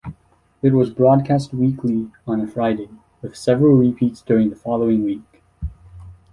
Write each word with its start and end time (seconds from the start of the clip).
It 0.63 0.73
was 0.73 0.89
broadcast 0.89 1.53
weekly 1.53 2.09
on 2.25 2.41
a 2.41 2.47
Friday, 2.47 2.89
with 3.21 3.35
several 3.35 3.75
repeats 3.75 4.23
during 4.23 4.49
the 4.49 4.55
following 4.55 5.03
week. 5.03 5.43